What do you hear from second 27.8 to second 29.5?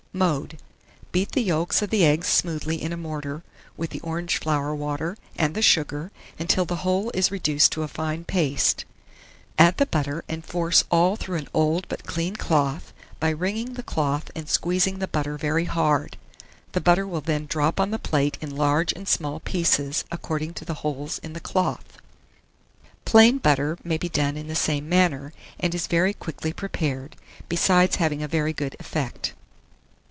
having a very good effect.